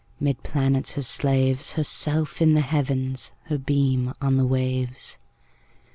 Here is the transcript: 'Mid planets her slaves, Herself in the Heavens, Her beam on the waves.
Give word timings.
'Mid 0.19 0.41
planets 0.41 0.93
her 0.93 1.03
slaves, 1.03 1.73
Herself 1.73 2.41
in 2.41 2.55
the 2.55 2.61
Heavens, 2.61 3.31
Her 3.49 3.59
beam 3.59 4.15
on 4.19 4.35
the 4.37 4.47
waves. 4.47 5.19